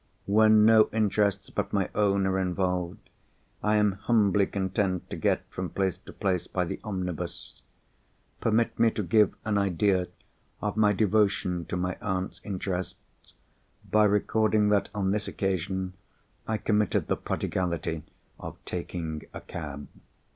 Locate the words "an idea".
9.45-10.07